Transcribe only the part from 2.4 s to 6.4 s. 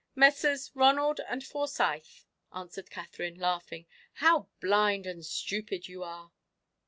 answered Katherine, laughing. "How blind and stupid you are!"